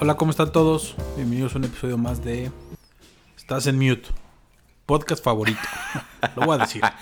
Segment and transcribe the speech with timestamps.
[0.00, 0.94] Hola, ¿cómo están todos?
[1.16, 2.50] Bienvenidos a un episodio más de
[3.36, 4.08] Estás en Mute,
[4.86, 5.60] podcast favorito.
[6.36, 6.82] Lo voy a decir.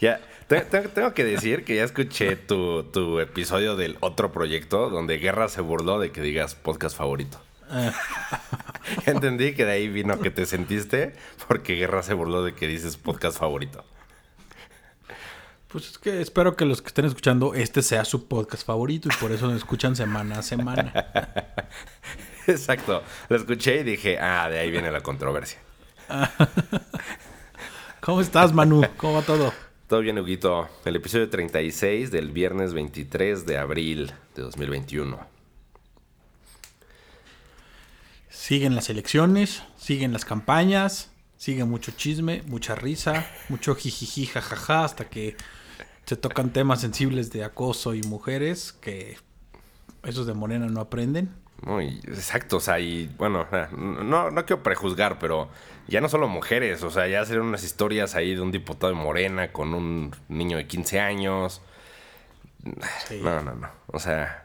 [0.00, 4.90] Ya, te- te- tengo que decir que ya escuché tu, tu episodio del otro proyecto
[4.90, 7.40] donde Guerra se burló de que digas podcast favorito.
[9.04, 11.14] Ya entendí que de ahí vino que te sentiste
[11.46, 13.84] porque Guerra se burló de que dices podcast favorito.
[15.68, 19.16] pues es que espero que los que estén escuchando este sea su podcast favorito y
[19.20, 20.94] por eso nos escuchan semana a semana.
[22.48, 23.02] Exacto.
[23.28, 25.58] Lo escuché y dije, ah, de ahí viene la controversia.
[28.00, 28.82] ¿Cómo estás, Manu?
[28.96, 29.52] ¿Cómo va todo?
[29.86, 30.68] Todo bien, Huguito.
[30.86, 35.18] El episodio 36 del viernes 23 de abril de 2021.
[38.30, 45.10] Siguen las elecciones, siguen las campañas, sigue mucho chisme, mucha risa, mucho jijiji, jajaja, hasta
[45.10, 45.36] que
[46.06, 49.18] se tocan temas sensibles de acoso y mujeres que
[50.02, 51.34] esos de Morena no aprenden.
[51.62, 55.48] Muy exacto, o sea, y bueno, no, no quiero prejuzgar, pero
[55.88, 58.98] ya no solo mujeres, o sea, ya salieron unas historias ahí de un diputado de
[58.98, 61.60] Morena con un niño de 15 años.
[63.06, 63.68] Sí, No, no, no.
[63.88, 64.44] O sea,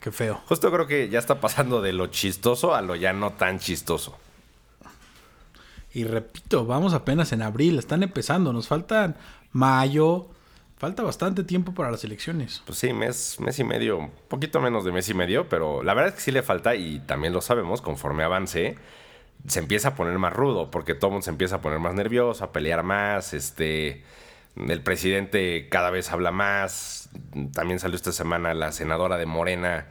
[0.00, 0.40] Qué feo.
[0.46, 4.16] justo creo que ya está pasando de lo chistoso a lo ya no tan chistoso.
[5.92, 9.16] Y repito, vamos apenas en abril, están empezando, nos faltan
[9.52, 10.28] mayo,
[10.80, 12.62] falta bastante tiempo para las elecciones.
[12.64, 15.92] Pues sí, mes, mes y medio, un poquito menos de mes y medio, pero la
[15.92, 18.76] verdad es que sí le falta y también lo sabemos, conforme avance,
[19.46, 21.92] se empieza a poner más rudo, porque todo el mundo se empieza a poner más
[21.92, 24.04] nervioso, a pelear más, este,
[24.56, 27.10] el presidente cada vez habla más,
[27.52, 29.86] también salió esta semana la senadora de Morena,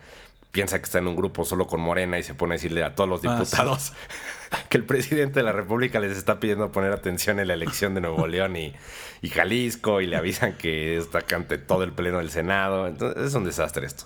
[0.52, 2.96] piensa que está en un grupo solo con Morena y se pone a decirle a
[2.96, 3.44] todos los Ah, sí.
[3.44, 3.94] diputados
[4.70, 8.02] que el presidente de la República les está pidiendo poner atención en la elección de
[8.02, 8.74] Nuevo León y,
[9.22, 12.88] y Jalisco y le avisan que está ante todo el pleno del Senado.
[12.88, 14.06] Entonces es un desastre esto.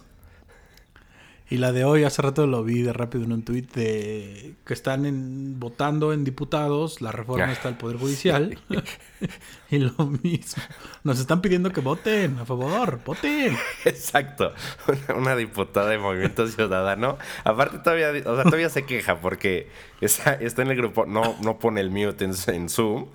[1.50, 4.74] Y la de hoy, hace rato lo vi de rápido en un tuit de que
[4.74, 7.52] están en- votando en diputados la reforma Ah.
[7.52, 8.58] está del Poder Judicial.
[9.70, 10.64] y lo mismo.
[11.04, 13.56] Nos están pidiendo que voten, a favor, voten.
[13.86, 14.54] Exacto.
[14.88, 17.18] Una, una diputada de Movimiento Ciudadano.
[17.44, 19.68] Aparte todavía, o sea, todavía se queja porque
[20.02, 23.08] está, está en el grupo, no, no pone el mute en, en Zoom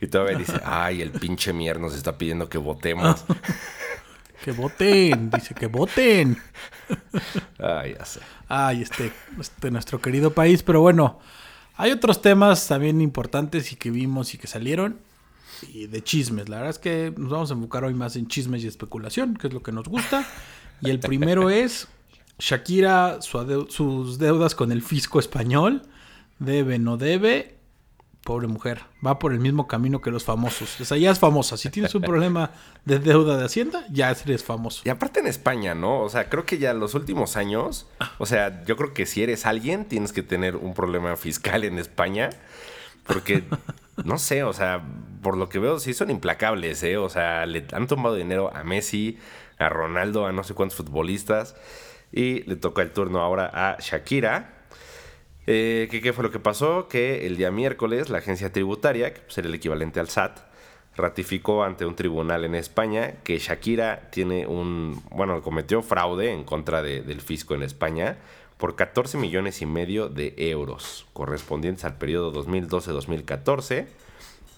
[0.00, 3.24] y todavía dice, ay, el pinche mier nos está pidiendo que votemos.
[4.42, 6.36] Que voten, dice que voten.
[7.58, 8.20] Ay, ya sé.
[8.48, 11.20] Ay, este, este nuestro querido país, pero bueno,
[11.76, 14.98] hay otros temas también importantes y que vimos y que salieron
[15.72, 16.48] y de chismes.
[16.48, 19.46] La verdad es que nos vamos a enfocar hoy más en chismes y especulación, que
[19.46, 20.26] es lo que nos gusta.
[20.80, 21.88] Y el primero es
[22.38, 25.82] Shakira, su sus deudas con el fisco español,
[26.38, 27.58] debe, no debe.
[28.24, 30.80] Pobre mujer, va por el mismo camino que los famosos.
[30.80, 31.56] O sea, ya es famosa.
[31.56, 32.52] Si tienes un problema
[32.84, 34.82] de deuda de Hacienda, ya eres famoso.
[34.84, 36.00] Y aparte en España, ¿no?
[36.00, 37.88] O sea, creo que ya los últimos años,
[38.18, 41.80] o sea, yo creo que si eres alguien, tienes que tener un problema fiscal en
[41.80, 42.30] España.
[43.08, 43.42] Porque,
[44.04, 44.84] no sé, o sea,
[45.20, 46.98] por lo que veo, sí son implacables, ¿eh?
[46.98, 49.18] O sea, le han tomado dinero a Messi,
[49.58, 51.56] a Ronaldo, a no sé cuántos futbolistas.
[52.12, 54.61] Y le toca el turno ahora a Shakira.
[55.46, 56.88] Eh, ¿qué, fue lo que pasó?
[56.88, 60.38] Que el día miércoles la agencia tributaria, que era el equivalente al SAT,
[60.96, 66.82] ratificó ante un tribunal en España que Shakira tiene un, bueno, cometió fraude en contra
[66.82, 68.18] de- del fisco en España
[68.58, 73.86] por 14 millones y medio de euros, correspondientes al periodo 2012-2014.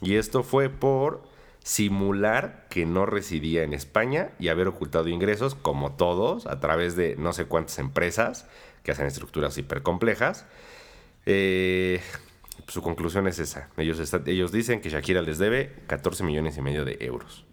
[0.03, 1.23] Y esto fue por
[1.63, 7.17] simular que no residía en España y haber ocultado ingresos, como todos, a través de
[7.17, 8.47] no sé cuántas empresas
[8.85, 10.47] que hacen estructuras hipercomplejas.
[11.27, 12.01] Eh,
[12.69, 13.69] su conclusión es esa.
[13.77, 17.45] Ellos, está- ellos dicen que Shakira les debe 14 millones y medio de euros.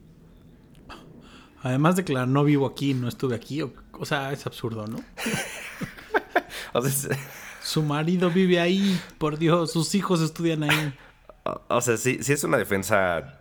[1.63, 4.85] Además de que la no vivo aquí, no estuve aquí, o, o sea, es absurdo,
[4.87, 4.97] ¿no?
[6.73, 7.19] O sea, es-
[7.63, 10.93] Su marido vive ahí, por Dios, sus hijos estudian ahí.
[11.43, 13.37] o- o sea, sí, sí es una defensa...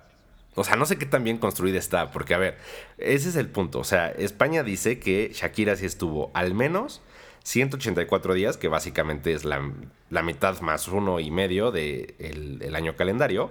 [0.57, 2.59] O sea, no sé qué tan bien construida está, porque a ver,
[2.99, 3.79] ese es el punto.
[3.79, 7.01] O sea, España dice que Shakira sí estuvo al menos
[7.51, 9.73] 184 días, que básicamente es la,
[10.09, 12.17] la mitad más uno y medio del
[12.59, 13.51] de el año calendario.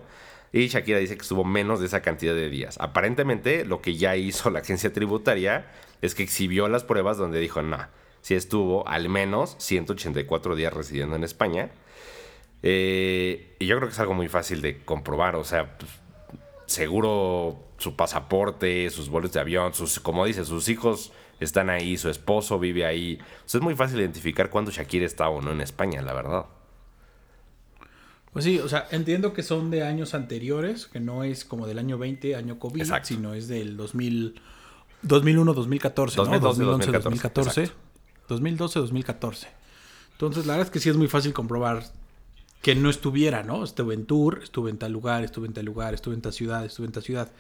[0.54, 2.78] Y Shakira dice que estuvo menos de esa cantidad de días.
[2.80, 5.68] Aparentemente, lo que ya hizo la agencia tributaria
[6.02, 7.78] es que exhibió las pruebas donde dijo, no,
[8.22, 11.70] sí estuvo al menos 184 días residiendo en España.
[12.64, 15.36] Eh, y yo creo que es algo muy fácil de comprobar.
[15.36, 15.92] O sea, pues,
[16.70, 22.10] seguro su pasaporte, sus boletos de avión, sus, como dice, sus hijos están ahí, su
[22.10, 23.20] esposo vive ahí.
[23.46, 26.46] O sea, es muy fácil identificar cuándo Shakira está o no en España, la verdad.
[28.34, 31.80] Pues sí, o sea, entiendo que son de años anteriores, que no es como del
[31.80, 33.08] año 20, año COVID, Exacto.
[33.08, 34.40] sino es del 2000,
[35.02, 36.24] 2001, 2014, ¿no?
[36.26, 37.90] 2012, 2011, 2014, 2014.
[38.28, 39.48] 2012, 2014.
[40.12, 41.84] Entonces, la verdad es que sí es muy fácil comprobar
[42.62, 43.64] que no estuviera, ¿no?
[43.64, 46.66] Estuve en tour, estuve en tal lugar, estuve en tal lugar, estuve en tal ciudad,
[46.66, 47.32] estuve en tal ciudad.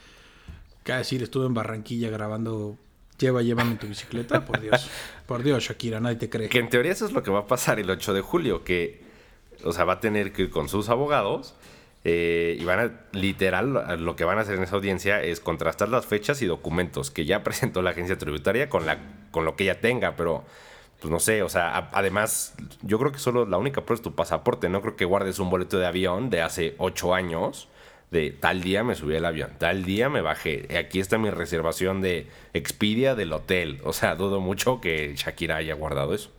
[0.83, 1.21] ¿Qué decir?
[1.21, 2.77] Estuve en Barranquilla grabando
[3.19, 4.89] Lleva, llévame tu bicicleta, por Dios.
[5.27, 6.49] Por Dios, Shakira, nadie te cree.
[6.49, 9.01] Que en teoría eso es lo que va a pasar el 8 de julio, que,
[9.63, 11.53] o sea, va a tener que ir con sus abogados
[12.03, 15.89] eh, y van a, literal, lo que van a hacer en esa audiencia es contrastar
[15.89, 18.97] las fechas y documentos que ya presentó la agencia tributaria con, la,
[19.29, 20.45] con lo que ella tenga, pero
[20.99, 24.15] pues no sé, o sea, además, yo creo que solo la única prueba es tu
[24.15, 24.67] pasaporte.
[24.67, 27.69] No creo que guardes un boleto de avión de hace ocho años.
[28.11, 30.67] De tal día me subí al avión, tal día me bajé.
[30.77, 33.79] Aquí está mi reservación de Expedia del hotel.
[33.83, 36.31] O sea, dudo mucho que Shakira haya guardado eso.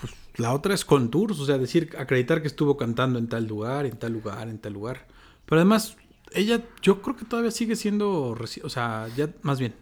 [0.00, 3.46] Pues la otra es con tours, o sea, decir, acreditar que estuvo cantando en tal
[3.46, 5.06] lugar, en tal lugar, en tal lugar.
[5.44, 5.96] Pero además,
[6.32, 9.74] ella, yo creo que todavía sigue siendo, o sea, ya más bien,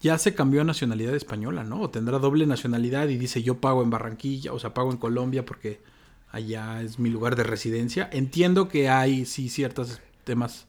[0.00, 1.80] ya se cambió a nacionalidad española, ¿no?
[1.80, 5.44] O tendrá doble nacionalidad y dice yo pago en Barranquilla, o sea, pago en Colombia
[5.44, 5.80] porque
[6.30, 8.08] allá es mi lugar de residencia.
[8.12, 10.66] Entiendo que hay sí ciertos temas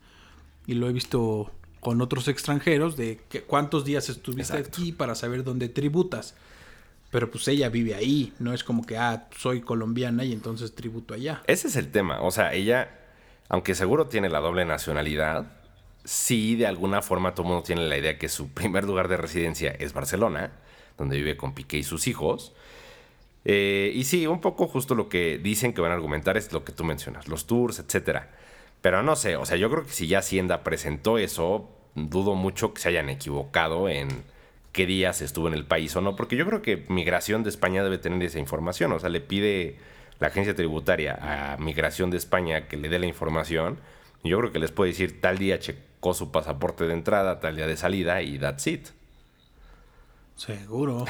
[0.67, 5.43] y lo he visto con otros extranjeros de que cuántos días estuviste aquí para saber
[5.43, 6.35] dónde tributas.
[7.09, 11.13] Pero pues ella vive ahí, no es como que, ah, soy colombiana y entonces tributo
[11.13, 11.41] allá.
[11.45, 12.89] Ese es el tema, o sea, ella,
[13.49, 15.60] aunque seguro tiene la doble nacionalidad,
[16.03, 19.17] sí, de alguna forma todo el mundo tiene la idea que su primer lugar de
[19.17, 20.51] residencia es Barcelona,
[20.97, 22.53] donde vive con Piqué y sus hijos.
[23.43, 26.63] Eh, y sí, un poco justo lo que dicen que van a argumentar es lo
[26.63, 28.29] que tú mencionas, los tours, etcétera.
[28.81, 32.73] Pero no sé, o sea, yo creo que si ya Hacienda presentó eso, dudo mucho
[32.73, 34.09] que se hayan equivocado en
[34.71, 37.83] qué días estuvo en el país o no, porque yo creo que Migración de España
[37.83, 39.77] debe tener esa información, o sea, le pide
[40.19, 43.79] la agencia tributaria a Migración de España que le dé la información,
[44.23, 47.67] yo creo que les puede decir tal día checó su pasaporte de entrada, tal día
[47.67, 48.87] de salida y that's it.
[50.35, 51.05] Seguro.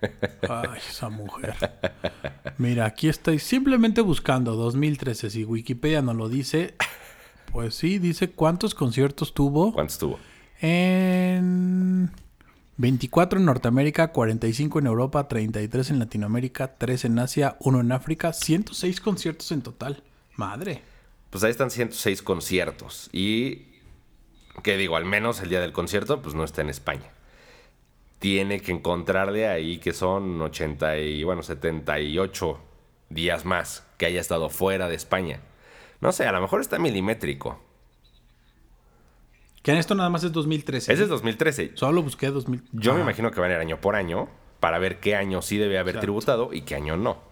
[0.48, 1.54] Ay, esa mujer.
[2.58, 5.30] Mira, aquí estoy simplemente buscando 2013.
[5.30, 6.74] Si Wikipedia no lo dice,
[7.52, 9.72] pues sí, dice cuántos conciertos tuvo.
[9.72, 10.18] ¿Cuántos tuvo?
[10.60, 12.10] En
[12.76, 18.32] 24 en Norteamérica, 45 en Europa, 33 en Latinoamérica, 3 en Asia, 1 en África,
[18.32, 20.02] 106 conciertos en total.
[20.36, 20.82] Madre.
[21.36, 23.10] Pues ahí están 106 conciertos.
[23.12, 23.66] Y,
[24.62, 27.12] que digo, al menos el día del concierto, pues no está en España
[28.18, 32.58] tiene que encontrarle ahí que son 80 y, bueno, 78
[33.10, 35.40] días más que haya estado fuera de España.
[36.00, 37.60] No sé, a lo mejor está milimétrico.
[39.62, 40.90] Que en esto nada más es 2013.
[40.90, 41.72] Ese es 2013.
[41.74, 42.70] Solo busqué 2013.
[42.72, 45.58] Yo me imagino que van a ir año por año para ver qué año sí
[45.58, 47.25] debe haber tributado y qué año no.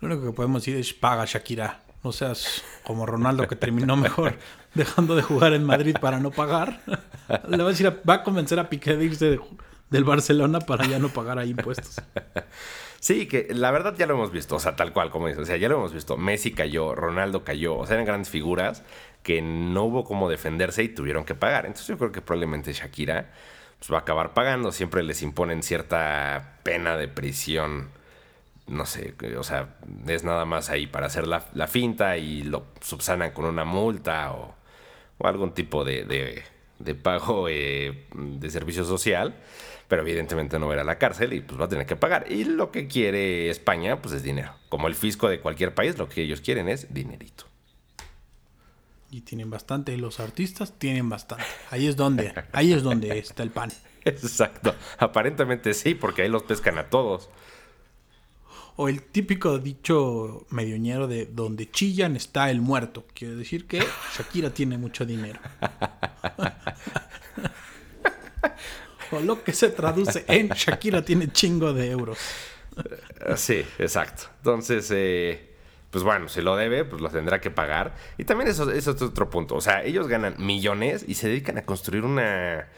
[0.00, 1.82] Lo único que podemos decir es paga Shakira.
[2.04, 4.38] No seas como Ronaldo que terminó mejor
[4.74, 6.80] dejando de jugar en Madrid para no pagar.
[7.48, 9.40] Le va a decir, va a convencer a Piqué de irse
[9.90, 12.00] del Barcelona para ya no pagar ahí impuestos.
[13.00, 15.46] Sí, que la verdad ya lo hemos visto, o sea, tal cual como dices, o
[15.46, 16.16] sea, ya lo hemos visto.
[16.16, 18.82] Messi cayó, Ronaldo cayó, o sea, eran grandes figuras
[19.22, 21.66] que no hubo cómo defenderse y tuvieron que pagar.
[21.66, 23.30] Entonces yo creo que probablemente Shakira
[23.78, 27.90] pues, va a acabar pagando, siempre les imponen cierta pena de prisión
[28.66, 29.76] no sé, o sea,
[30.06, 34.54] es nada más ahí para hacer la, finta y lo subsanan con una multa o,
[35.20, 36.04] algún tipo de,
[36.78, 39.36] de, pago eh, de servicio social,
[39.88, 41.96] pero evidentemente no va a ir a la cárcel y pues va a tener que
[41.96, 42.30] pagar.
[42.30, 44.52] Y lo que quiere España, pues es dinero.
[44.68, 47.44] Como el fisco de cualquier país, lo que ellos quieren es dinerito.
[49.10, 51.44] Y tienen bastante, y los artistas tienen bastante.
[51.70, 53.70] Ahí es donde, ahí es donde está el pan.
[54.04, 54.74] Exacto.
[54.98, 57.30] Aparentemente sí, porque ahí los pescan a todos.
[58.76, 63.06] O el típico dicho medioñero de donde chillan está el muerto.
[63.14, 63.82] Quiere decir que
[64.16, 65.40] Shakira tiene mucho dinero.
[69.12, 72.18] o lo que se traduce en Shakira tiene chingo de euros.
[72.76, 74.24] Eh, sí, exacto.
[74.38, 75.54] Entonces, eh,
[75.90, 77.94] pues bueno, si lo debe, pues lo tendrá que pagar.
[78.18, 79.54] Y también eso, eso es otro punto.
[79.54, 82.68] O sea, ellos ganan millones y se dedican a construir una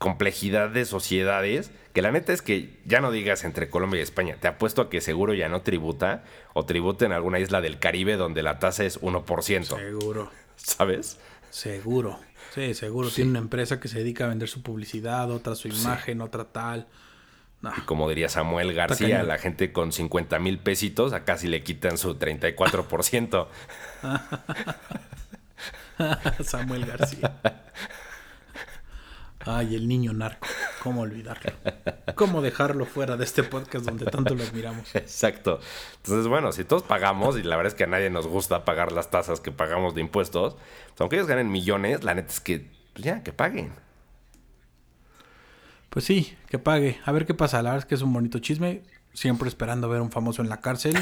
[0.00, 4.38] complejidad de sociedades, que la neta es que ya no digas entre Colombia y España,
[4.40, 8.16] te apuesto a que seguro ya no tributa o tributa en alguna isla del Caribe
[8.16, 9.76] donde la tasa es 1%.
[9.76, 10.30] Seguro.
[10.56, 11.18] ¿Sabes?
[11.50, 12.18] Seguro.
[12.54, 13.10] Sí, seguro.
[13.10, 16.88] Tiene una empresa que se dedica a vender su publicidad, otra su imagen, otra tal.
[17.76, 21.98] Y como diría Samuel García, la gente con 50 mil pesitos, acá sí le quitan
[21.98, 23.48] su 34%.
[26.42, 27.36] Samuel García.
[29.46, 30.46] Ay, el niño narco.
[30.82, 31.52] ¿Cómo olvidarlo?
[32.14, 34.94] ¿Cómo dejarlo fuera de este podcast donde tanto lo admiramos?
[34.94, 35.60] Exacto.
[35.96, 38.92] Entonces, bueno, si todos pagamos, y la verdad es que a nadie nos gusta pagar
[38.92, 42.70] las tasas que pagamos de impuestos, pues, aunque ellos ganen millones, la neta es que,
[42.92, 43.72] pues ya, que paguen.
[45.88, 47.00] Pues sí, que pague.
[47.04, 47.62] A ver qué pasa.
[47.62, 48.82] La verdad es que es un bonito chisme.
[49.12, 50.96] Siempre esperando ver a un famoso en la cárcel.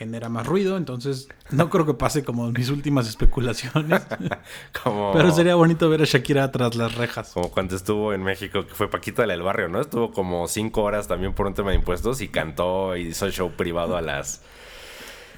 [0.00, 4.00] Genera más ruido, entonces no creo que pase como mis últimas especulaciones.
[4.82, 7.32] Como, Pero sería bonito ver a Shakira tras las rejas.
[7.34, 9.78] como cuando estuvo en México, que fue Paquita del Barrio, ¿no?
[9.78, 13.50] Estuvo como cinco horas también por un tema de impuestos y cantó y hizo show
[13.50, 14.40] privado a las,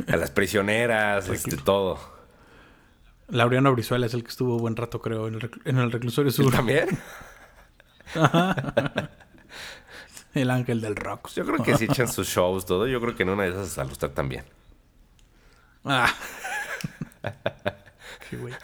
[0.06, 1.98] a las prisioneras, este, todo.
[3.30, 6.52] Laureano Brizuela es el que estuvo buen rato, creo, el, en el reclusorio sur.
[6.52, 6.86] ¿También?
[10.34, 11.28] El ángel del rock.
[11.34, 13.78] Yo creo que si echan sus shows, todo, yo creo que en una de esas
[13.78, 14.44] a usted también.
[15.84, 16.12] Ah.
[18.30, 18.54] Qué güey.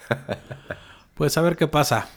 [1.15, 2.07] Pues a ver qué pasa.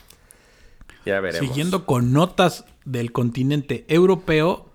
[1.05, 1.47] Ya veremos.
[1.47, 4.69] Siguiendo con notas del continente europeo,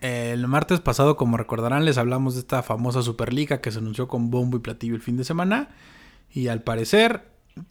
[0.00, 4.30] el martes pasado, como recordarán, les hablamos de esta famosa Superliga que se anunció con
[4.30, 5.68] bombo y platillo el fin de semana.
[6.32, 7.28] Y al parecer,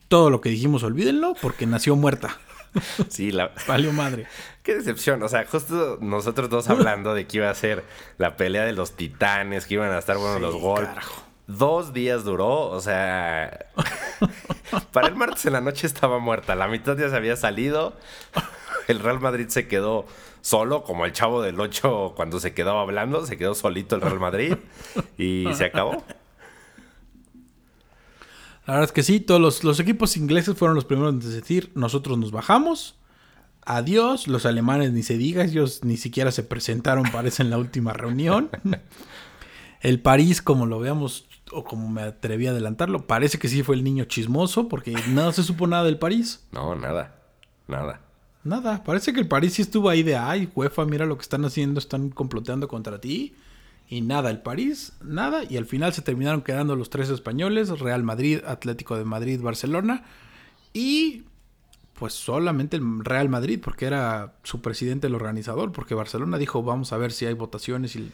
[0.08, 2.38] todo lo que dijimos, olvídenlo, porque nació muerta.
[3.10, 3.51] Sí, la...
[3.68, 4.27] Valió madre.
[4.62, 5.22] Qué decepción.
[5.24, 7.84] O sea, justo nosotros dos hablando de que iba a ser
[8.18, 10.89] la pelea de los titanes, que iban a estar buenos los golpes.
[10.89, 11.24] carajo.
[11.48, 13.65] Dos días duró, o sea...
[14.94, 16.56] para el martes en la noche estaba muerta.
[16.56, 17.98] La mitad ya se había salido.
[18.88, 20.06] El Real Madrid se quedó
[20.42, 23.25] solo, como el chavo del 8 cuando se quedaba hablando.
[23.25, 24.56] Se quedó solito el Real Madrid.
[25.18, 26.03] Y se acabó.
[28.65, 31.72] La verdad es que sí, todos los, los equipos ingleses fueron los primeros en decir,
[31.75, 32.96] nosotros nos bajamos.
[33.65, 37.93] Adiós, los alemanes ni se diga, ellos ni siquiera se presentaron, parece, en la última
[37.93, 38.50] reunión.
[39.82, 43.75] El París, como lo veamos, o como me atreví a adelantarlo, parece que sí fue
[43.75, 46.46] el niño chismoso, porque no se supo nada del París.
[46.53, 47.15] No, nada.
[47.67, 48.00] Nada.
[48.46, 51.43] Nada, parece que el París sí estuvo ahí de, ay, UEFA, mira lo que están
[51.43, 53.36] haciendo, están comploteando contra ti.
[53.90, 55.44] Y nada, el París, nada.
[55.48, 60.04] Y al final se terminaron quedando los tres españoles, Real Madrid, Atlético de Madrid, Barcelona.
[60.74, 61.24] Y
[61.94, 66.92] pues solamente el Real Madrid, porque era su presidente el organizador, porque Barcelona dijo, vamos
[66.92, 68.12] a ver si hay votaciones y,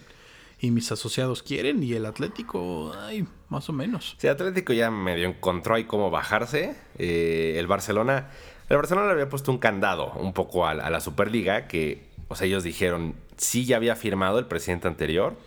[0.61, 1.81] mis asociados quieren.
[1.81, 4.15] Y el Atlético, ay, más o menos.
[4.17, 6.75] Sí, Atlético ya medio encontró ahí cómo bajarse.
[6.97, 8.29] Eh, el Barcelona.
[8.67, 11.67] El Barcelona le había puesto un candado un poco a, a la Superliga.
[11.67, 15.37] Que, o sea, ellos dijeron, sí ya había firmado el presidente anterior,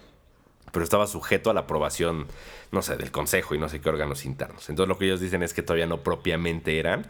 [0.72, 2.26] pero estaba sujeto a la aprobación,
[2.72, 4.68] no sé, del consejo y no sé qué órganos internos.
[4.68, 7.06] Entonces lo que ellos dicen es que todavía no propiamente eran.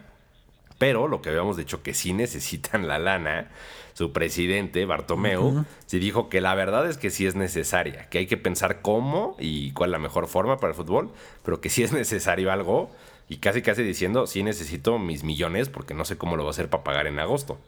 [0.79, 3.51] Pero lo que habíamos dicho que sí necesitan la lana,
[3.95, 8.27] su presidente, Bartomeu, sí dijo que la verdad es que sí es necesaria, que hay
[8.27, 11.13] que pensar cómo y cuál es la mejor forma para el fútbol,
[11.45, 12.91] pero que sí es necesario algo
[13.29, 16.51] y casi casi diciendo, sí necesito mis millones porque no sé cómo lo voy a
[16.51, 17.59] hacer para pagar en agosto.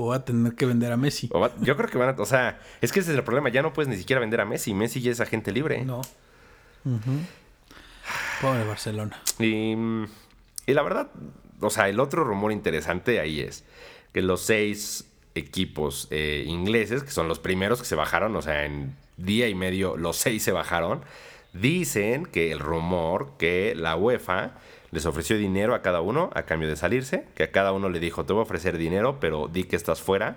[0.00, 1.28] Pues voy a tener que vender a Messi.
[1.32, 3.48] O va- Yo creo que van a, o sea, es que ese es el problema,
[3.50, 5.84] ya no puedes ni siquiera vender a Messi, Messi ya es agente libre.
[5.84, 5.98] No.
[6.84, 7.20] Ujú.
[8.40, 9.20] Pobre Barcelona.
[9.38, 9.74] Y,
[10.66, 11.10] y la verdad,
[11.60, 13.64] o sea, el otro rumor interesante ahí es
[14.14, 18.64] que los seis equipos eh, ingleses, que son los primeros que se bajaron, o sea,
[18.64, 21.02] en día y medio los seis se bajaron,
[21.52, 24.52] dicen que el rumor que la UEFA
[24.92, 28.00] les ofreció dinero a cada uno a cambio de salirse, que a cada uno le
[28.00, 30.36] dijo, te voy a ofrecer dinero, pero di que estás fuera,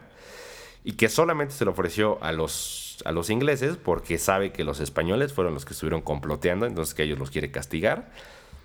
[0.83, 4.79] y que solamente se lo ofreció a los, a los ingleses porque sabe que los
[4.79, 8.11] españoles fueron los que estuvieron comploteando, entonces que ellos los quiere castigar.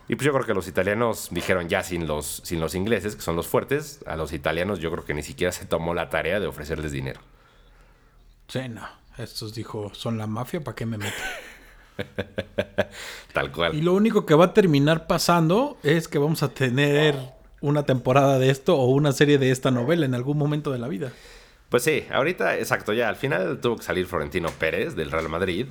[0.08, 3.22] Y pues yo creo que los italianos dijeron ya sin los, sin los ingleses, que
[3.22, 6.40] son los fuertes, a los italianos yo creo que ni siquiera se tomó la tarea
[6.40, 7.20] de ofrecerles dinero.
[8.48, 8.88] Sí, no.
[9.18, 11.14] Estos dijo, son la mafia, ¿para qué me meto?
[13.32, 13.74] Tal cual.
[13.74, 17.16] Y lo único que va a terminar pasando es que vamos a tener
[17.60, 20.88] una temporada de esto o una serie de esta novela en algún momento de la
[20.88, 21.12] vida.
[21.68, 25.66] Pues sí, ahorita, exacto, ya al final tuvo que salir Florentino Pérez del Real Madrid.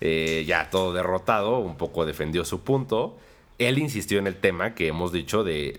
[0.00, 3.18] Eh, ya todo derrotado, un poco defendió su punto.
[3.58, 5.78] Él insistió en el tema que hemos dicho de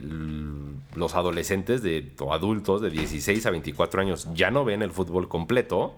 [0.95, 5.27] los adolescentes de, o adultos de 16 a 24 años ya no ven el fútbol
[5.27, 5.95] completo.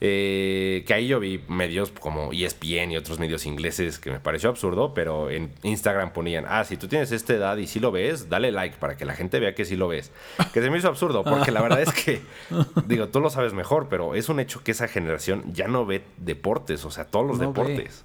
[0.00, 4.50] Eh, que ahí yo vi medios como ESPN y otros medios ingleses que me pareció
[4.50, 8.28] absurdo, pero en Instagram ponían, ah, si tú tienes esta edad y sí lo ves,
[8.28, 10.10] dale like para que la gente vea que sí lo ves.
[10.52, 12.20] Que se me hizo absurdo, porque la verdad es que,
[12.86, 16.02] digo, tú lo sabes mejor, pero es un hecho que esa generación ya no ve
[16.18, 17.62] deportes, o sea, todos los No ve.
[17.72, 18.04] deportes.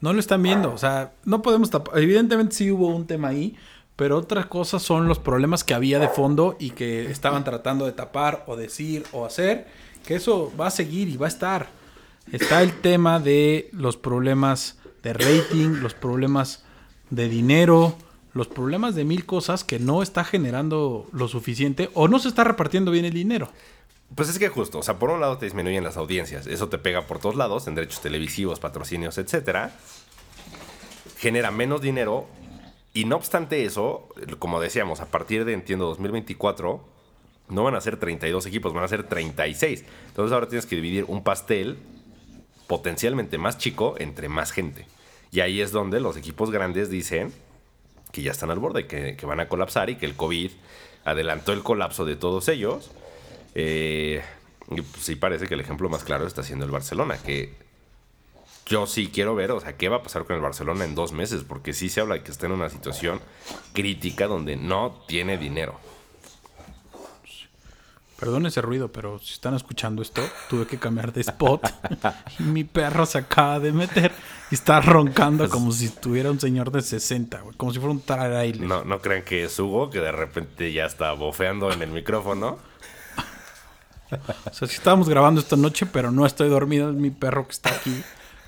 [0.00, 1.98] No lo están viendo, o sea, no podemos tapar.
[1.98, 3.56] Evidentemente sí hubo un tema ahí,
[3.96, 7.92] pero otras cosas son los problemas que había de fondo y que estaban tratando de
[7.92, 9.66] tapar o decir o hacer,
[10.06, 11.68] que eso va a seguir y va a estar.
[12.32, 16.64] Está el tema de los problemas de rating, los problemas
[17.10, 17.96] de dinero,
[18.32, 22.44] los problemas de mil cosas que no está generando lo suficiente o no se está
[22.44, 23.50] repartiendo bien el dinero.
[24.14, 26.78] Pues es que justo, o sea, por un lado te disminuyen las audiencias, eso te
[26.78, 29.76] pega por todos lados, en derechos televisivos, patrocinios, etcétera.
[31.18, 32.26] Genera menos dinero
[32.94, 34.08] Y no obstante eso,
[34.38, 36.95] como decíamos, a partir de, entiendo, 2024,
[37.48, 39.84] no van a ser 32 equipos, van a ser 36.
[40.08, 41.78] Entonces ahora tienes que dividir un pastel
[42.66, 44.86] potencialmente más chico entre más gente.
[45.30, 47.32] Y ahí es donde los equipos grandes dicen
[48.12, 50.50] que ya están al borde, que, van a colapsar y que el COVID
[51.04, 52.90] adelantó el colapso de todos ellos.
[53.54, 54.22] Eh,
[54.70, 57.54] y pues sí parece que el ejemplo más claro está siendo el Barcelona, que
[58.66, 61.12] yo sí quiero ver, o sea, qué va a pasar con el Barcelona en dos
[61.12, 63.20] meses, porque sí se habla de que está en una situación
[63.72, 65.78] crítica donde no tiene dinero.
[68.18, 71.68] Perdón ese ruido, pero si están escuchando esto, tuve que cambiar de spot
[72.38, 74.12] y mi perro se acaba de meter
[74.50, 78.66] y está roncando como si tuviera un señor de 60, como si fuera un trailer.
[78.66, 82.58] No, no crean que es Hugo, que de repente ya está bofeando en el micrófono.
[84.10, 87.52] o sea, si estábamos grabando esta noche, pero no estoy dormido, es mi perro que
[87.52, 88.02] está aquí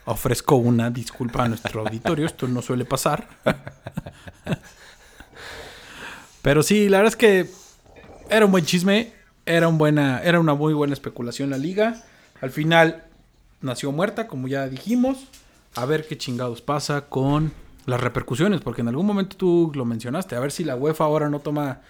[0.09, 3.29] ofrezco una disculpa a nuestro auditorio, esto no suele pasar.
[6.43, 7.51] Pero sí, la verdad es que
[8.31, 9.13] era un buen chisme,
[9.49, 12.02] era, un buena, era una muy buena especulación la liga.
[12.40, 13.05] Al final
[13.61, 15.26] nació muerta, como ya dijimos.
[15.75, 17.52] A ver qué chingados pasa con
[17.87, 21.28] las repercusiones, porque en algún momento tú lo mencionaste, a ver si la UEFA ahora
[21.28, 21.81] no toma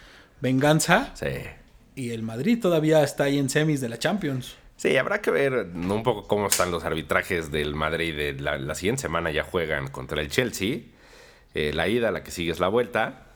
[0.41, 1.11] venganza.
[1.15, 1.27] Sí.
[1.95, 4.57] Y el Madrid todavía está ahí en semis de la Champions.
[4.77, 8.15] Sí, habrá que ver un poco cómo están los arbitrajes del Madrid.
[8.17, 10.83] De la, siguiente semana ya juegan contra el Chelsea.
[11.55, 13.28] Eh, la ida, la que sigue es la vuelta.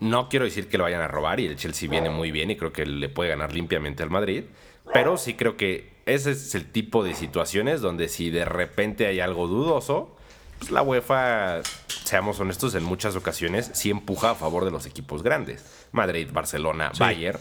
[0.00, 2.56] No quiero decir que lo vayan a robar y el Chelsea viene muy bien y
[2.56, 4.44] creo que le puede ganar limpiamente al Madrid.
[4.92, 9.20] Pero sí creo que ese es el tipo de situaciones donde si de repente hay
[9.20, 10.14] algo dudoso,
[10.58, 11.62] pues la UEFA,
[12.04, 15.64] seamos honestos, en muchas ocasiones sí empuja a favor de los equipos grandes.
[15.92, 17.38] Madrid, Barcelona, Bayern.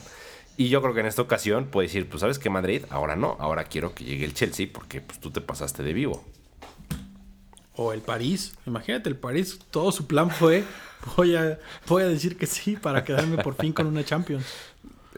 [0.55, 3.35] Y yo creo que en esta ocasión puede decir, pues sabes que Madrid, ahora no,
[3.39, 6.23] ahora quiero que llegue el Chelsea porque pues tú te pasaste de vivo.
[7.75, 10.63] O el París, imagínate el París, todo su plan fue,
[11.17, 14.45] voy a, voy a decir que sí para quedarme por fin con una Champions.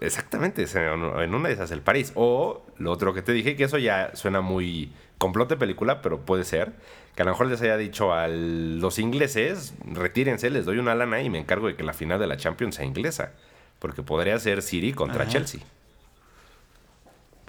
[0.01, 2.11] Exactamente, en una de esas el París.
[2.15, 6.19] O lo otro que te dije, que eso ya suena muy complot de película, pero
[6.19, 6.73] puede ser,
[7.15, 11.21] que a lo mejor les haya dicho a los ingleses, retírense, les doy una lana
[11.21, 13.31] y me encargo de que la final de la Champions sea inglesa.
[13.79, 15.61] Porque podría ser City contra Chelsea.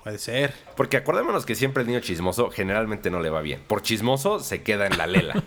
[0.06, 0.54] Puede ser.
[0.76, 3.64] Porque acordémonos que siempre el niño chismoso generalmente no le va bien.
[3.66, 5.42] Por chismoso se queda en la lela.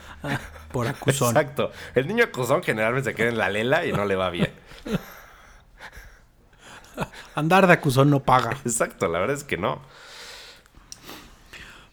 [0.72, 1.36] Por acusón.
[1.36, 1.70] Exacto.
[1.94, 4.50] El niño acusón generalmente se queda en la lela y no le va bien.
[7.36, 8.56] Andar de acusón no paga.
[8.64, 9.80] Exacto, la verdad es que no.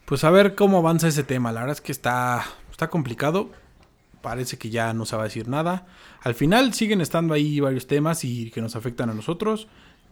[0.06, 1.52] Pues a ver cómo avanza ese tema.
[1.52, 3.52] La verdad es que está, está complicado
[4.22, 5.86] parece que ya no se va a decir nada.
[6.22, 9.68] Al final siguen estando ahí varios temas y que nos afectan a nosotros.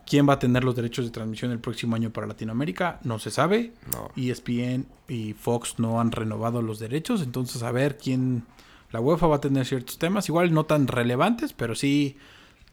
[0.08, 3.00] ¿Quién va a tener los derechos de transmisión el próximo año para Latinoamérica?
[3.04, 3.74] No se sabe.
[3.92, 4.10] No.
[4.16, 7.22] ESPN y Fox no han renovado los derechos.
[7.22, 8.44] Entonces, a ver quién.
[8.92, 12.18] La UEFA va a tener ciertos temas, igual no tan relevantes, pero sí.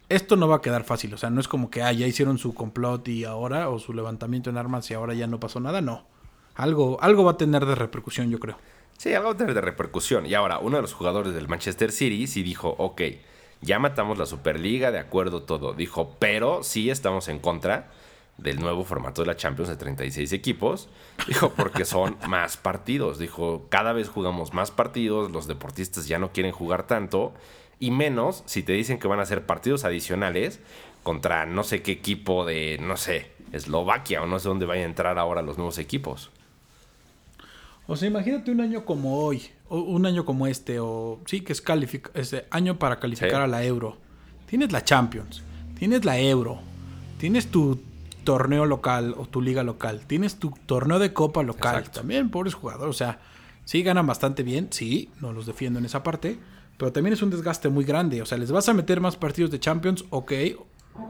[0.09, 1.13] Esto no va a quedar fácil.
[1.15, 3.93] O sea, no es como que ah, ya hicieron su complot y ahora, o su
[3.95, 5.81] levantamiento en armas y ahora ya no pasó nada.
[5.81, 6.07] No.
[6.55, 8.59] Algo, algo va a tener de repercusión, yo creo.
[8.97, 10.25] Sí, algo de repercusión.
[10.27, 13.01] Y ahora, uno de los jugadores del Manchester City sí dijo, ok,
[13.65, 15.73] ya matamos la Superliga, de acuerdo todo.
[15.73, 17.91] Dijo, pero sí estamos en contra
[18.37, 20.89] del nuevo formato de la Champions de 36 equipos.
[21.27, 23.19] Dijo, porque son más partidos.
[23.19, 27.33] Dijo, cada vez jugamos más partidos, los deportistas ya no quieren jugar tanto.
[27.81, 30.61] Y menos si te dicen que van a ser partidos adicionales
[31.03, 34.89] contra no sé qué equipo de, no sé, Eslovaquia o no sé dónde vayan a
[34.89, 36.31] entrar ahora los nuevos equipos.
[37.87, 41.53] O sea, imagínate un año como hoy, o un año como este, o sí, que
[41.53, 41.63] es,
[42.15, 43.99] este año para calificar a la Euro.
[44.47, 45.43] Tienes la Champions,
[45.79, 46.61] tienes la Euro,
[47.19, 47.81] tienes tu
[48.25, 51.91] torneo local o tu liga local, tienes tu torneo de copa local.
[51.91, 53.21] También, pobres jugadores, o sea,
[53.65, 56.39] sí ganan bastante bien, sí, no los defiendo en esa parte,
[56.79, 58.23] pero también es un desgaste muy grande.
[58.23, 60.33] O sea, les vas a meter más partidos de Champions, ok.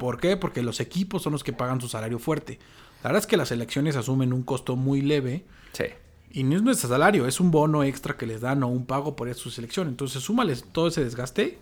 [0.00, 0.36] ¿Por qué?
[0.36, 2.58] Porque los equipos son los que pagan su salario fuerte.
[3.02, 5.44] La verdad es que las elecciones asumen un costo muy leve.
[5.72, 5.84] Sí.
[6.36, 9.14] Y no es nuestro salario, es un bono extra que les dan o un pago
[9.14, 9.86] por su selección.
[9.86, 11.58] Entonces, súmales todo ese desgaste,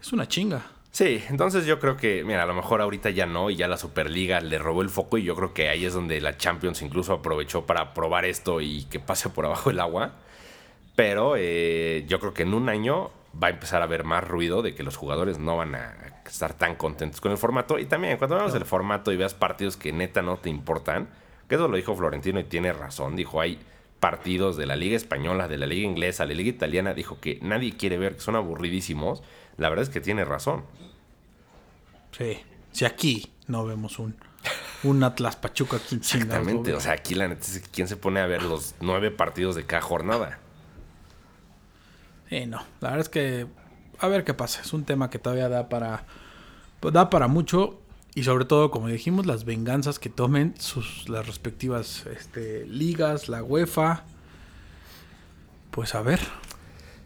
[0.00, 0.62] es una chinga.
[0.92, 3.76] Sí, entonces yo creo que, mira, a lo mejor ahorita ya no, y ya la
[3.76, 7.12] Superliga le robó el foco, y yo creo que ahí es donde la Champions incluso
[7.12, 10.12] aprovechó para probar esto y que pase por abajo el agua.
[10.96, 13.10] Pero eh, yo creo que en un año
[13.40, 16.54] va a empezar a haber más ruido de que los jugadores no van a estar
[16.54, 17.78] tan contentos con el formato.
[17.78, 21.10] Y también, cuando veas el formato y veas partidos que neta no te importan,
[21.46, 23.58] que eso lo dijo Florentino y tiene razón, dijo, hay
[24.04, 27.38] partidos de la Liga Española, de la Liga Inglesa, de la Liga Italiana, dijo que
[27.40, 29.22] nadie quiere ver, que son aburridísimos,
[29.56, 30.62] la verdad es que tiene razón.
[32.12, 32.36] Sí,
[32.70, 34.14] si aquí no vemos un,
[34.82, 38.20] un Atlas Pachuca aquí Exactamente, o sea, aquí la neta es que quién se pone
[38.20, 40.38] a ver los nueve partidos de cada jornada.
[42.28, 43.46] Sí, no, la verdad es que
[44.00, 44.60] a ver qué pasa.
[44.60, 46.04] Es un tema que todavía da para,
[46.92, 47.80] da para mucho.
[48.14, 53.42] Y sobre todo, como dijimos, las venganzas que tomen sus, las respectivas este, ligas, la
[53.42, 54.04] UEFA.
[55.72, 56.20] Pues a ver.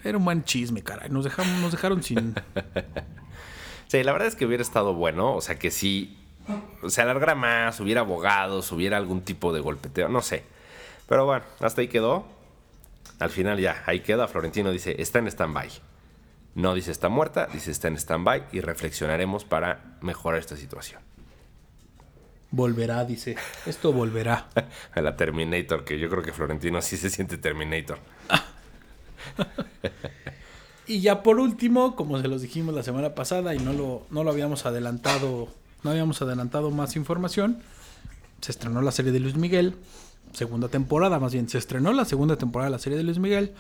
[0.05, 1.09] Era un buen chisme, caray.
[1.09, 2.35] Nos, dejamos, nos dejaron sin...
[3.89, 5.35] sí, la verdad es que hubiera estado bueno.
[5.35, 6.19] O sea, que si
[6.87, 10.45] se alargara más, hubiera abogados, hubiera algún tipo de golpeteo, no sé.
[11.09, 12.27] Pero bueno, hasta ahí quedó.
[13.19, 14.29] Al final ya, ahí queda.
[14.29, 15.71] Florentino dice, está en stand-by.
[16.55, 21.01] No dice está muerta, dice está en stand-by y reflexionaremos para mejorar esta situación.
[22.51, 23.37] Volverá, dice.
[23.67, 24.49] Esto volverá.
[24.95, 27.99] A la Terminator, que yo creo que Florentino sí se siente Terminator.
[30.87, 34.25] y ya por último, como se los dijimos la semana pasada y no lo, no
[34.25, 35.49] lo habíamos adelantado,
[35.83, 37.63] no habíamos adelantado más información,
[38.41, 39.75] se estrenó la serie de Luis Miguel,
[40.33, 43.53] segunda temporada, más bien, se estrenó la segunda temporada de la serie de Luis Miguel.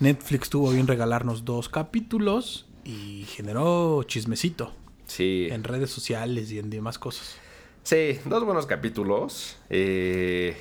[0.00, 4.72] Netflix tuvo bien regalarnos dos capítulos y generó chismecito.
[5.04, 5.48] Sí.
[5.50, 7.36] En redes sociales y en demás cosas.
[7.82, 9.58] Sí, dos buenos capítulos.
[9.68, 10.56] Eh,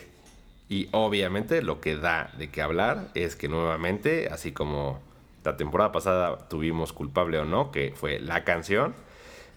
[0.67, 4.99] y obviamente lo que da de qué hablar es que nuevamente, así como
[5.45, 8.93] la temporada pasada tuvimos culpable o no, que fue la canción,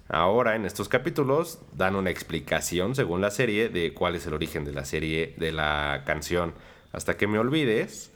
[0.08, 4.64] ahora en estos capítulos dan una explicación según la serie de cuál es el origen
[4.64, 6.54] de la serie, de la canción.
[6.92, 8.11] Hasta que me olvides,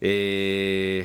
[0.00, 1.04] eh,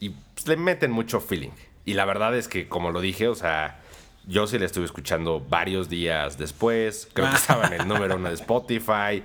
[0.00, 1.50] y pues, le meten mucho feeling.
[1.84, 3.80] Y la verdad es que, como lo dije, o sea,
[4.26, 7.08] yo sí le estuve escuchando varios días después.
[7.12, 9.22] Creo que estaba en el número uno de Spotify.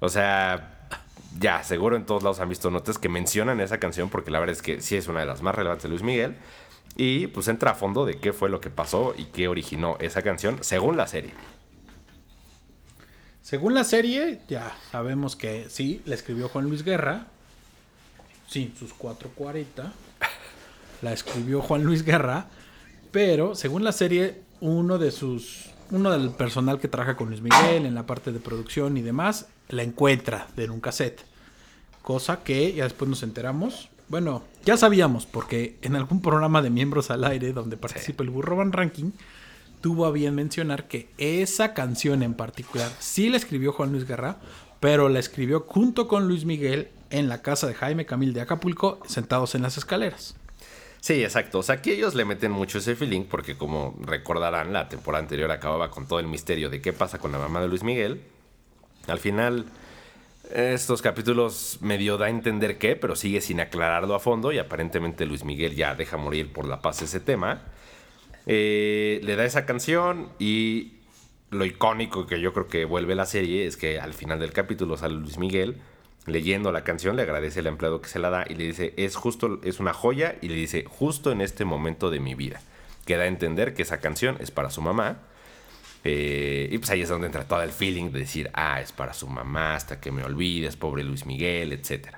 [0.00, 0.88] O sea,
[1.38, 4.56] ya, seguro en todos lados han visto notas que mencionan esa canción porque la verdad
[4.56, 6.36] es que sí es una de las más relevantes de Luis Miguel.
[6.96, 10.22] Y pues entra a fondo de qué fue lo que pasó y qué originó esa
[10.22, 11.32] canción según la serie.
[13.40, 17.26] Según la serie, ya sabemos que sí, la escribió Juan Luis Guerra,
[18.52, 19.92] sí, sus 440.
[21.00, 22.46] La escribió Juan Luis Guerra.
[23.10, 25.70] Pero, según la serie, uno de sus.
[25.90, 29.48] Uno del personal que trabaja con Luis Miguel en la parte de producción y demás,
[29.68, 31.20] la encuentra en un cassette.
[32.00, 33.90] Cosa que ya después nos enteramos.
[34.08, 38.56] Bueno, ya sabíamos, porque en algún programa de miembros al aire donde participa el Burro
[38.56, 39.10] Van Ranking,
[39.82, 44.38] tuvo a bien mencionar que esa canción en particular sí la escribió Juan Luis Guerra,
[44.80, 48.98] pero la escribió junto con Luis Miguel en la casa de Jaime Camil de Acapulco,
[49.06, 50.34] sentados en las escaleras.
[51.00, 51.58] Sí, exacto.
[51.58, 55.50] O sea, aquí ellos le meten mucho ese feeling porque como recordarán, la temporada anterior
[55.50, 58.22] acababa con todo el misterio de qué pasa con la mamá de Luis Miguel.
[59.08, 59.66] Al final,
[60.54, 65.26] estos capítulos medio da a entender qué, pero sigue sin aclararlo a fondo y aparentemente
[65.26, 67.62] Luis Miguel ya deja morir por la paz ese tema.
[68.46, 70.94] Eh, le da esa canción y
[71.50, 74.96] lo icónico que yo creo que vuelve la serie es que al final del capítulo
[74.96, 75.76] sale Luis Miguel
[76.26, 79.16] leyendo la canción, le agradece al empleado que se la da y le dice, es
[79.16, 82.60] justo, es una joya y le dice, justo en este momento de mi vida.
[83.06, 85.22] Queda a entender que esa canción es para su mamá.
[86.04, 89.14] Eh, y pues ahí es donde entra todo el feeling de decir, ah, es para
[89.14, 92.16] su mamá hasta que me olvides, pobre Luis Miguel, etc.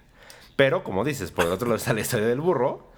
[0.57, 2.93] Pero como dices, por el otro lado está la historia del burro.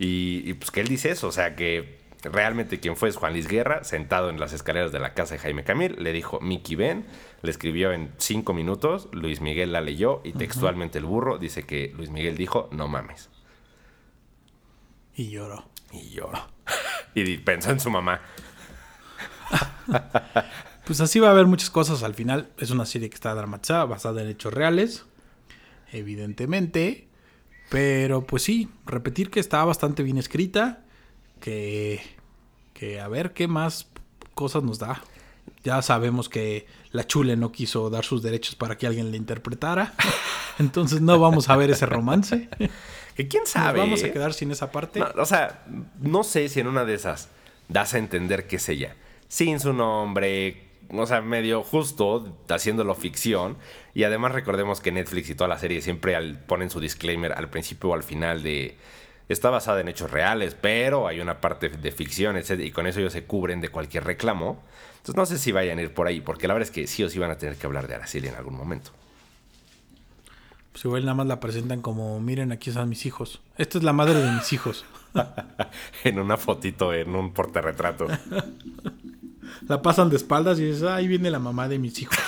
[0.00, 3.32] Y, y pues que él dice eso, o sea que realmente quien fue es Juan
[3.32, 6.76] Luis Guerra, sentado en las escaleras de la casa de Jaime Camil, le dijo Mickey
[6.76, 7.06] Ben,
[7.42, 11.92] le escribió en cinco minutos, Luis Miguel la leyó y textualmente el burro dice que
[11.96, 13.30] Luis Miguel dijo, no mames.
[15.14, 15.68] Y lloró.
[15.92, 16.40] Y lloró.
[17.14, 18.20] y pensó en su mamá.
[20.84, 22.50] pues así va a haber muchas cosas al final.
[22.58, 25.06] Es una serie que está dramatizada, basada en hechos reales,
[25.92, 27.08] evidentemente.
[27.70, 30.84] Pero pues sí, repetir que está bastante bien escrita
[31.38, 32.00] que,
[32.74, 33.88] que a ver qué más
[34.34, 35.02] cosas nos da.
[35.64, 39.94] Ya sabemos que la Chule no quiso dar sus derechos para que alguien le interpretara.
[40.58, 42.48] Entonces no vamos a ver ese romance.
[43.18, 43.80] Que quién sabe.
[43.80, 45.02] vamos a quedar sin esa parte.
[45.02, 45.64] o sea,
[45.98, 47.30] no sé si en una de esas
[47.66, 48.94] das a entender que es ella.
[49.26, 53.56] Sin su nombre, o sea, medio justo, haciéndolo ficción.
[53.92, 57.90] Y además recordemos que Netflix y toda la serie siempre ponen su disclaimer al principio
[57.90, 58.76] o al final de
[59.28, 62.60] está basada en hechos reales, pero hay una parte de ficción, etc.
[62.60, 64.62] Y con eso ellos se cubren de cualquier reclamo.
[64.96, 67.04] Entonces no sé si vayan a ir por ahí, porque la verdad es que sí
[67.04, 68.90] o sí van a tener que hablar de Araceli en algún momento.
[70.72, 73.40] Pues igual nada más la presentan como, miren, aquí están mis hijos.
[73.56, 74.84] Esta es la madre de mis hijos.
[76.04, 78.06] en una fotito, en un portarretrato.
[79.66, 82.18] la pasan de espaldas y dices, ahí viene la mamá de mis hijos.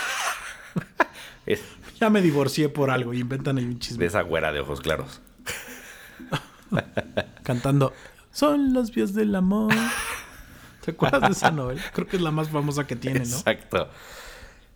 [2.00, 4.00] ya me divorcié por algo y inventan ahí un chisme.
[4.00, 5.20] De esa güera de ojos claros.
[7.42, 7.92] Cantando
[8.32, 9.72] Son los pies del amor.
[10.84, 11.82] ¿Te acuerdas de esa novela?
[11.92, 13.24] Creo que es la más famosa que tiene, ¿no?
[13.24, 13.88] Exacto.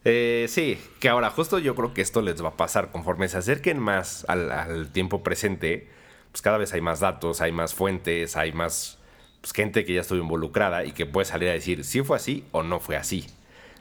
[0.05, 3.39] Eh, sí, que ahora justo yo creo que esto les va a pasar conforme se
[3.39, 5.89] acerquen más al, tiempo presente,
[6.31, 8.99] pues cada vez hay más datos, hay más fuentes, hay más
[9.41, 12.45] pues, gente que ya estuvo involucrada y que puede salir a decir si fue así
[12.53, 13.27] o no fue así.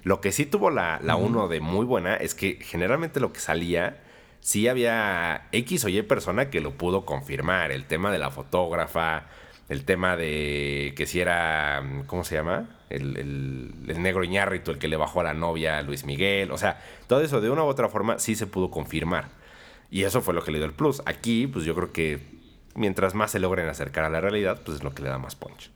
[0.03, 3.39] Lo que sí tuvo la, la uno de muy buena es que generalmente lo que
[3.39, 4.02] salía,
[4.43, 7.71] sí había X o Y persona que lo pudo confirmar.
[7.71, 9.27] El tema de la fotógrafa,
[9.69, 12.69] el tema de que si era, ¿cómo se llama?
[12.89, 16.51] El, el, el negro Iñárritu, el que le bajó a la novia a Luis Miguel.
[16.51, 19.29] O sea, todo eso de una u otra forma sí se pudo confirmar.
[19.89, 21.01] Y eso fue lo que le dio el plus.
[21.05, 22.19] Aquí, pues yo creo que
[22.75, 25.35] mientras más se logren acercar a la realidad, pues es lo que le da más
[25.35, 25.71] punch.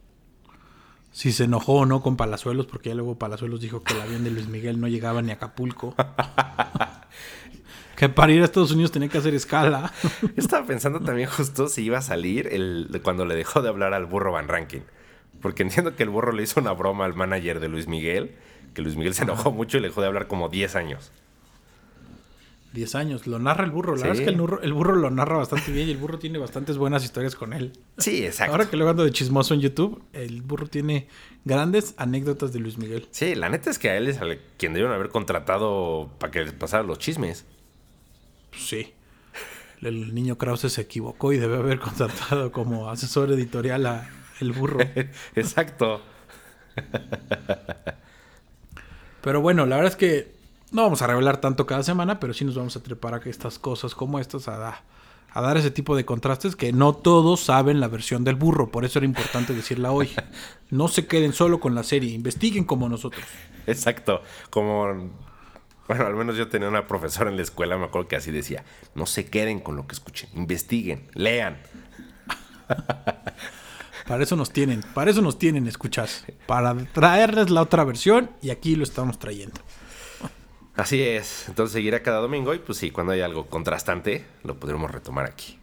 [1.12, 4.24] Si se enojó o no con Palazuelos, porque ya luego Palazuelos dijo que el avión
[4.26, 5.96] de Luis Miguel no llegaba ni a Acapulco.
[7.98, 9.92] que para ir a Estados Unidos tenía que hacer escala.
[10.22, 13.96] Yo estaba pensando también justo si iba a salir el, cuando le dejó de hablar
[13.96, 14.84] al burro Van Rankin.
[15.42, 18.36] Porque entiendo que el burro le hizo una broma al manager de Luis Miguel,
[18.76, 21.12] que Luis Miguel se enojó mucho y le dejó de hablar como 10 años.
[22.74, 23.26] 10 años.
[23.26, 23.96] Lo narra el burro.
[23.96, 26.20] La verdad es que el burro, el burro, lo narra bastante bien y el burro
[26.20, 27.74] tiene bastantes buenas historias con él.
[27.98, 28.52] Sí, exacto.
[28.52, 31.08] Ahora que lo ando de chismoso en YouTube, el burro tiene
[31.46, 33.08] grandes anécdotas de Luis Miguel.
[33.10, 34.26] Sí, la neta es que a él es a
[34.58, 37.48] quien debieron haber contratado para que les pasara los chismes.
[38.58, 38.94] Sí.
[39.82, 44.80] El niño Krause se equivocó y debe haber contratado como asesor editorial a el burro.
[45.36, 46.02] exacto.
[49.22, 50.36] Pero bueno, la verdad es que
[50.72, 53.30] no vamos a revelar tanto cada semana, pero sí nos vamos a trepar a que
[53.30, 54.84] estas cosas como estas a,
[55.32, 58.86] a dar ese tipo de contrastes que no todos saben la versión del burro, por
[58.86, 60.10] eso era importante decirla hoy.
[60.70, 63.24] No se queden solo con la serie, investiguen como nosotros.
[63.68, 65.10] Exacto, como
[65.88, 68.64] bueno, al menos yo tenía una profesora en la escuela, me acuerdo que así decía,
[68.96, 71.58] no se queden con lo que escuchen, investiguen, lean.
[74.08, 78.52] Para eso nos tienen, para eso nos tienen, escuchas, para traerles la otra versión y
[78.52, 79.60] aquí lo estamos trayendo.
[80.78, 81.50] Así es.
[81.50, 85.58] Entonces seguirá cada domingo y pues sí, cuando hay algo contrastante lo podremos retomar aquí.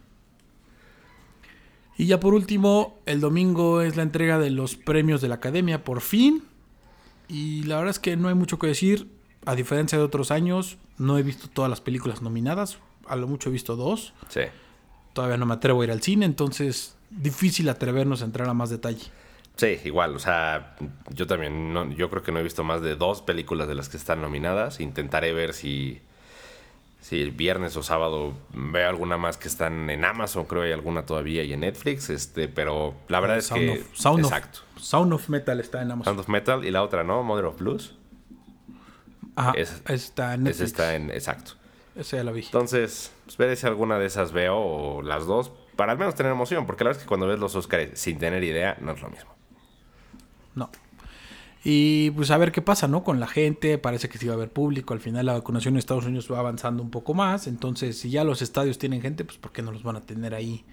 [1.97, 5.83] Y ya por último, el domingo es la entrega de los premios de la academia,
[5.83, 6.43] por fin.
[7.27, 9.07] Y la verdad es que no hay mucho que decir.
[9.45, 12.79] A diferencia de otros años, no he visto todas las películas nominadas.
[13.07, 14.13] A lo mucho he visto dos.
[14.29, 14.41] Sí.
[15.13, 18.69] Todavía no me atrevo a ir al cine, entonces difícil atrevernos a entrar a más
[18.69, 19.03] detalle.
[19.55, 20.75] Sí, igual, o sea,
[21.13, 23.87] yo también, no, yo creo que no he visto más de dos películas de las
[23.87, 24.81] que están nominadas.
[24.81, 26.01] Intentaré ver si,
[26.99, 30.73] si el viernes o sábado veo alguna más que están en Amazon, creo que hay
[30.73, 33.85] alguna todavía y en Netflix, este, pero la verdad es que...
[33.93, 34.59] Sound exacto.
[34.75, 36.15] Of, Sound of Metal está en Amazon.
[36.15, 37.23] Sound of Metal y la otra, ¿no?
[37.23, 37.95] Mother of Blues.
[39.35, 39.53] Ajá,
[39.87, 40.71] está en Netflix.
[40.71, 41.53] está en, exacto.
[41.95, 42.41] Esa ya la vi.
[42.41, 46.31] Entonces, pues veré si alguna de esas veo o las dos, para al menos tener
[46.31, 49.01] emoción, porque la verdad es que cuando ves los Oscars sin tener idea, no es
[49.01, 49.31] lo mismo.
[50.55, 50.69] No.
[51.63, 53.03] Y pues a ver qué pasa, ¿no?
[53.03, 55.79] Con la gente, parece que sí va a haber público, al final la vacunación en
[55.79, 59.37] Estados Unidos va avanzando un poco más, entonces si ya los estadios tienen gente, pues
[59.39, 60.63] ¿por qué no los van a tener ahí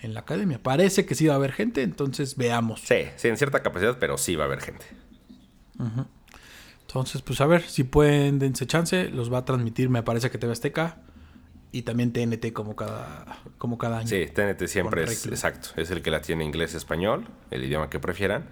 [0.00, 0.60] en la academia?
[0.60, 2.80] Parece que sí va a haber gente, entonces veamos.
[2.80, 4.86] Sí, sí, en cierta capacidad, pero sí va a haber gente.
[6.94, 10.38] Entonces, pues a ver, si pueden, dense chance, los va a transmitir, me parece que
[10.38, 10.98] TV Azteca
[11.72, 13.26] y también TNT como cada,
[13.58, 14.06] como cada año.
[14.06, 18.44] Sí, TNT siempre es, exacto, es el que la tiene inglés-español, el idioma que prefieran.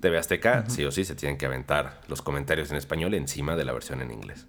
[0.00, 3.66] TV Azteca, sí o sí, se tienen que aventar los comentarios en español encima de
[3.66, 4.46] la versión en inglés.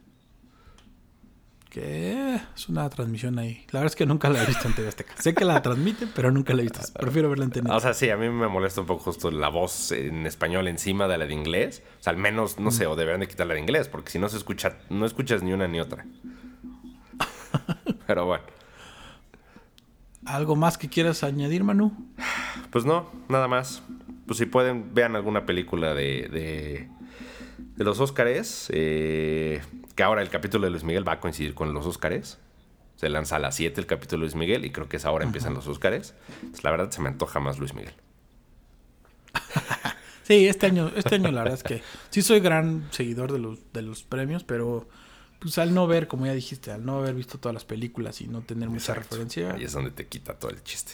[1.73, 3.65] Que es una transmisión ahí.
[3.71, 5.15] La verdad es que nunca la he visto en TV Azteca.
[5.17, 6.79] sé que la transmiten, pero nunca la he visto.
[6.99, 7.69] Prefiero verla en TNT.
[7.71, 11.07] O sea, sí, a mí me molesta un poco justo la voz en español encima
[11.07, 11.81] de la de inglés.
[11.99, 14.29] O sea, al menos, no sé, o deberían de quitarla de inglés, porque si no
[14.29, 16.05] se escucha, no escuchas ni una ni otra.
[18.07, 18.43] pero bueno.
[20.25, 21.91] ¿Algo más que quieras añadir, Manu?
[22.69, 23.81] Pues no, nada más
[24.25, 26.89] pues si pueden, vean alguna película de, de,
[27.75, 28.69] los Óscares.
[28.73, 29.61] Eh,
[29.95, 32.39] que ahora el capítulo de Luis Miguel va a coincidir con los Óscares.
[32.95, 35.25] Se lanza a las 7 el capítulo de Luis Miguel y creo que es ahora
[35.25, 36.13] empiezan los Óscares.
[36.49, 37.93] Pues la verdad se me antoja más Luis Miguel.
[40.23, 43.59] sí, este año, este año la verdad es que sí soy gran seguidor de los,
[43.73, 44.87] de los premios, pero
[45.39, 48.27] pues al no ver, como ya dijiste, al no haber visto todas las películas y
[48.27, 49.53] no tener mucha referencia.
[49.53, 50.93] Ahí es donde te quita todo el chiste.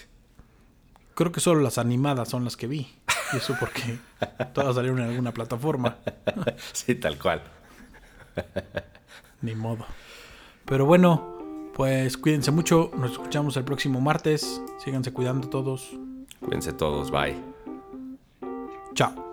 [1.19, 2.87] Creo que solo las animadas son las que vi.
[3.33, 3.99] Y eso porque
[4.53, 5.97] todas salieron en alguna plataforma.
[6.71, 7.43] sí, tal cual.
[9.41, 9.85] Ni modo.
[10.63, 12.89] Pero bueno, pues cuídense mucho.
[12.95, 14.61] Nos escuchamos el próximo martes.
[14.77, 15.89] Síganse cuidando todos.
[16.39, 17.11] Cuídense todos.
[17.11, 17.35] Bye.
[18.93, 19.28] Chao.